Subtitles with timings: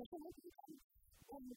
[0.00, 0.50] 我现在就是，
[1.28, 1.54] 我们。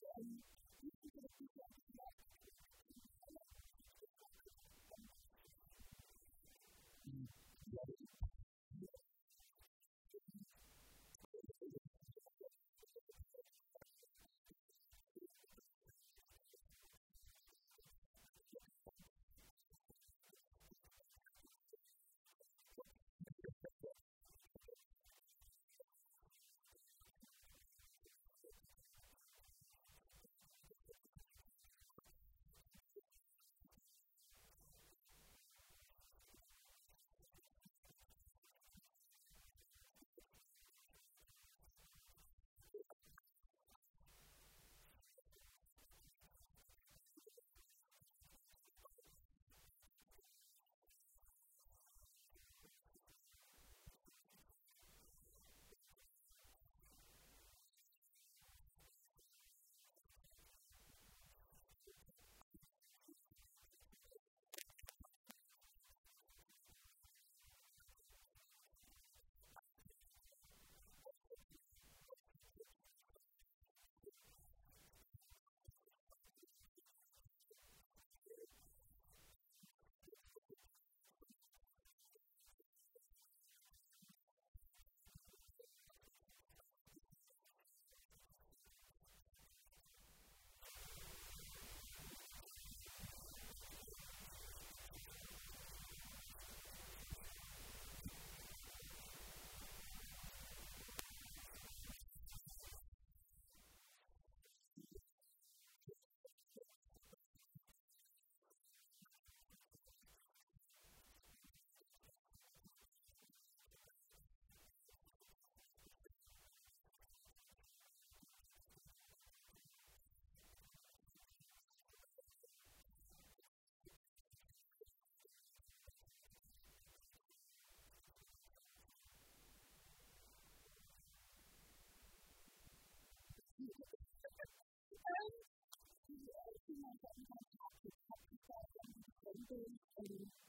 [139.97, 140.42] and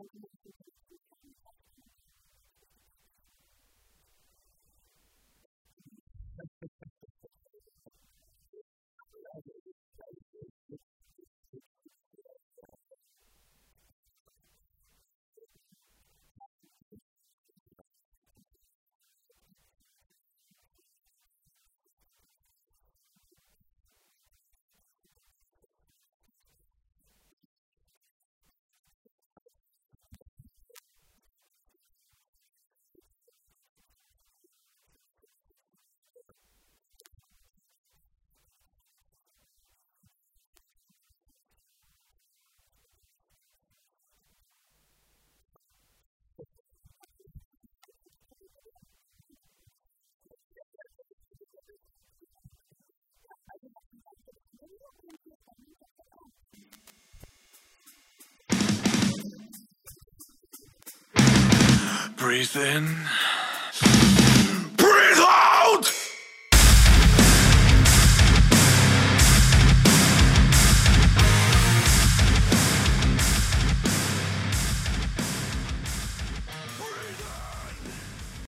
[0.00, 0.69] Thank you.
[62.30, 62.86] Breathe in.